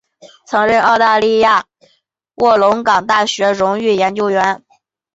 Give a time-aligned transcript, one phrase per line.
[0.47, 1.65] 曾任澳大利亚
[2.37, 4.63] 卧龙岗大学荣誉研究员。